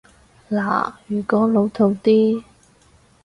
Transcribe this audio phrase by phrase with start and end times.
[0.49, 2.43] 嗱，如果老套啲